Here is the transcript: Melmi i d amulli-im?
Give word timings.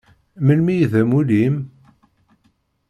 Melmi 0.45 0.73
i 0.77 0.87
d 0.91 0.93
amulli-im? 1.01 1.55